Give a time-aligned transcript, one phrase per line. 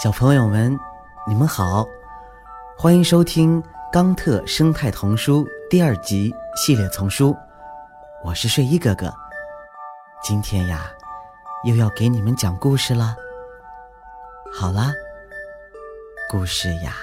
[0.00, 0.78] 小朋友们，
[1.26, 1.84] 你们好，
[2.78, 3.60] 欢迎收听
[3.92, 7.36] 《冈特生态童书》第二集系列丛书。
[8.24, 9.12] 我是睡衣哥哥，
[10.22, 10.88] 今天呀，
[11.64, 13.16] 又要给你们讲故事了。
[14.54, 14.92] 好啦，
[16.30, 16.94] 故事呀，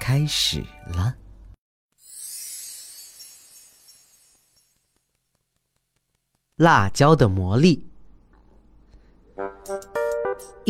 [0.00, 1.12] 开始了。
[6.54, 7.89] 辣椒的魔力。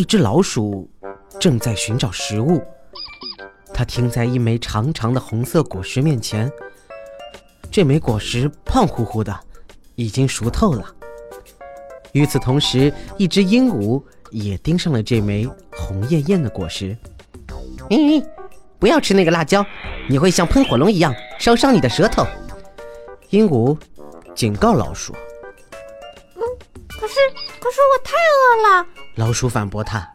[0.01, 0.91] 一只老鼠
[1.39, 2.63] 正在寻找食物，
[3.75, 6.51] 它停在一枚长长的红色果实面前。
[7.71, 9.39] 这枚果实胖乎乎的，
[9.97, 10.87] 已经熟透了。
[12.13, 16.97] 与此同时，一只鹦鹉也盯上了这枚红艳艳的果实。
[17.91, 18.25] 咦，
[18.79, 19.63] 不要吃那个辣椒，
[20.09, 22.27] 你会像喷火龙一样烧伤你的舌头。
[23.29, 23.77] 鹦鹉
[24.35, 25.15] 警告老鼠。
[27.01, 27.15] 嗯，可是，
[27.59, 28.87] 可是我太饿了。
[29.17, 30.07] 老鼠反驳他，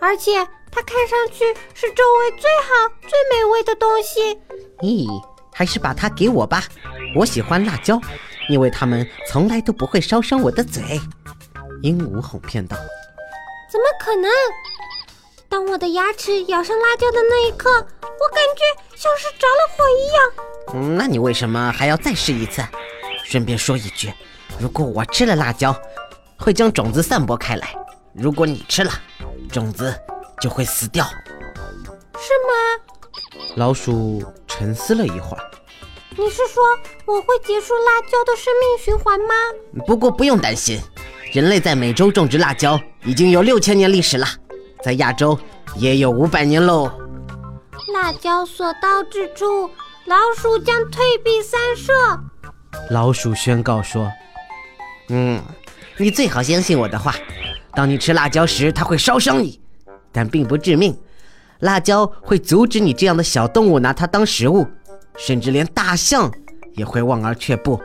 [0.00, 1.44] 而且它看上去
[1.74, 4.38] 是周围最好、最美味的东西。
[4.80, 5.06] 咦，
[5.52, 6.64] 还是把它给我吧。
[7.14, 7.98] 我喜欢辣椒，
[8.48, 11.00] 因为它们从来都不会烧伤我的嘴。
[11.82, 12.76] 鹦鹉哄骗道
[13.72, 14.30] ：“怎么可能？
[15.48, 20.32] 当我的牙齿咬上辣椒的那一刻，我感觉像是着了火一样。
[20.74, 22.62] 嗯，那你为什么还要再试一次？
[23.24, 24.12] 顺便说一句，
[24.58, 25.74] 如果我吃了辣椒，
[26.38, 27.66] 会将种子散播开来；
[28.12, 28.90] 如果你吃了，
[29.50, 29.94] 种子
[30.40, 31.04] 就会死掉。
[31.04, 33.52] 是吗？
[33.56, 35.50] 老鼠沉思了一会儿。
[36.18, 36.62] 你是说
[37.04, 39.34] 我会结束辣椒的生命循环吗？
[39.86, 40.80] 不过不用担心，
[41.32, 44.26] 人类在美洲种植辣椒已经有六千年历史了，
[44.82, 45.38] 在亚洲
[45.76, 46.90] 也有五百年喽。
[47.92, 49.70] 辣椒所到之处，
[50.06, 51.92] 老鼠将退避三舍。
[52.90, 54.10] 老鼠宣告说
[55.08, 55.42] ：“嗯，
[55.98, 57.14] 你最好相信我的话。
[57.72, 59.60] 当你吃辣椒时，它会烧伤你，
[60.12, 60.96] 但并不致命。
[61.60, 64.66] 辣椒会阻止你这样的小动物拿它当食物。”
[65.18, 66.30] 甚至连大象
[66.74, 67.80] 也会望而却步，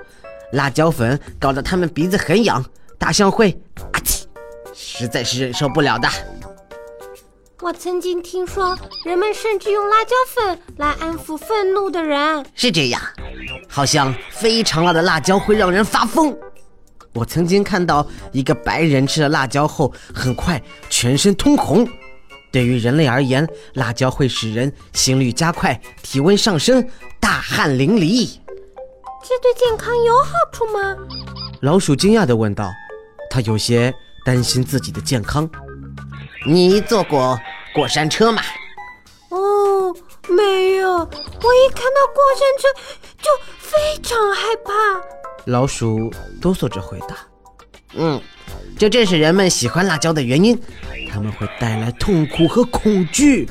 [0.51, 2.63] 辣椒粉搞得它们鼻子很痒，
[2.97, 3.57] 大象会
[3.93, 4.25] 啊嚏，
[4.73, 6.09] 实在是忍受不了的。
[7.61, 12.45] 我曾经听说，人们甚至用辣椒粉来安抚愤怒的人。
[12.53, 13.01] 是这样，
[13.69, 16.37] 好像非常辣的辣椒会让人发疯。
[17.13, 21.87] 我曾经看到一个白人吃了辣椒后，很快全身通红。
[22.51, 26.85] 对于人类而言，辣椒会使人心率加快、体温上升、
[27.19, 28.37] 大汗淋漓。
[29.23, 30.95] 这对健康有好处吗？
[31.61, 32.71] 老鼠惊讶地问道。
[33.29, 33.93] 他有些
[34.25, 35.49] 担心自己的健康。
[36.45, 37.39] 你坐过
[37.73, 38.41] 过山车吗？
[39.29, 39.95] 哦，
[40.27, 40.89] 没有。
[40.89, 42.67] 我一看到过山车
[43.21, 45.20] 就非常害怕。
[45.45, 47.15] 老鼠哆嗦着回答
[47.95, 48.21] ：“嗯，
[48.77, 50.59] 这正是人们喜欢辣椒的原因。”
[51.11, 53.49] 它们会带来痛苦和恐惧，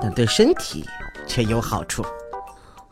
[0.00, 0.84] 但对身体
[1.26, 2.02] 却有好处。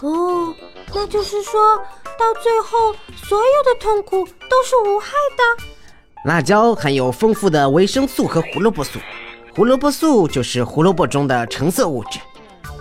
[0.01, 0.55] 哦，
[0.93, 1.77] 那就是说
[2.19, 5.65] 到最后，所有的痛苦都是无害的。
[6.25, 8.99] 辣椒含有丰富的维生素和胡萝卜素，
[9.55, 12.19] 胡萝卜素就是胡萝卜中的橙色物质。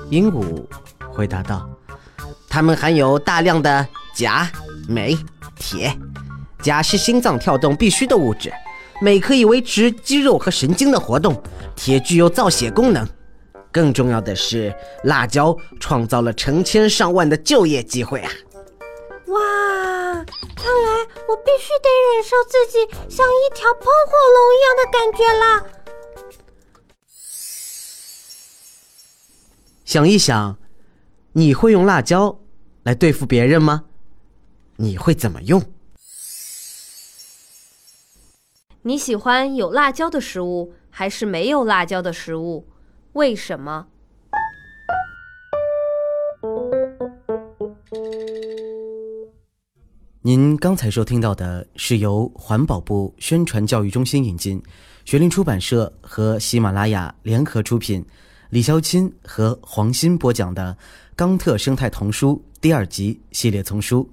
[0.09, 0.66] 鹦鹉
[1.12, 1.70] 回答道
[2.50, 4.50] ：“它们含有大量的钾、
[4.88, 5.16] 镁、
[5.59, 5.96] 铁。
[6.64, 8.52] 钾是心脏跳动必须的物质。”
[9.02, 11.42] 镁可以维持肌肉和神经的活动，
[11.74, 13.08] 铁具有造血功能。
[13.72, 14.75] 更重要的是，
[15.06, 18.30] 辣椒创造了成千上万的就业机会啊！
[19.28, 19.40] 哇，
[20.53, 25.64] 看来我必须得忍受自己像一条喷火龙一样的感觉啦！
[29.86, 30.58] 想一想，
[31.31, 32.38] 你会用辣椒
[32.84, 33.86] 来对付别人吗？
[34.81, 35.62] 你会怎么用？
[38.81, 42.66] 你喜欢有辣椒的食物还是没有辣椒的食物？
[43.12, 43.88] 为什么？
[50.22, 54.63] 您刚才收听到的是由环保部宣传教育中心引进，
[55.03, 58.05] 学林出版社和喜马拉雅联合出品，
[58.49, 60.73] 李潇钦和黄鑫播讲的
[61.17, 64.09] 《冈特生态童书》第二集系列丛书，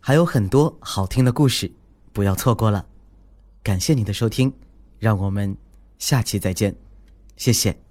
[0.00, 1.72] 还有很多好听的故事，
[2.12, 2.86] 不要错过了。
[3.62, 4.52] 感谢你的收听，
[4.98, 5.56] 让我们
[5.98, 6.76] 下期再见，
[7.36, 7.85] 谢谢。